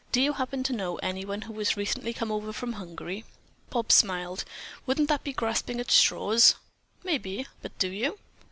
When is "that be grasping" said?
5.09-5.79